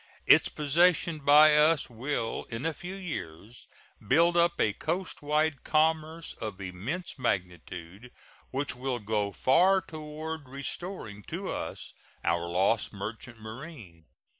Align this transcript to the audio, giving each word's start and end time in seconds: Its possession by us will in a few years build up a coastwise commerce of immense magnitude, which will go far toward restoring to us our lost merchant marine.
Its 0.25 0.49
possession 0.49 1.19
by 1.19 1.55
us 1.55 1.87
will 1.87 2.45
in 2.45 2.65
a 2.65 2.73
few 2.73 2.95
years 2.95 3.67
build 4.07 4.35
up 4.35 4.59
a 4.59 4.73
coastwise 4.73 5.53
commerce 5.63 6.33
of 6.41 6.59
immense 6.59 7.19
magnitude, 7.19 8.09
which 8.49 8.75
will 8.75 8.97
go 8.97 9.31
far 9.31 9.79
toward 9.79 10.49
restoring 10.49 11.21
to 11.21 11.51
us 11.51 11.93
our 12.23 12.47
lost 12.47 12.91
merchant 12.91 13.39
marine. 13.39 14.05